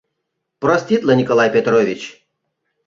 [0.61, 2.01] Проститле, Николай Петрович.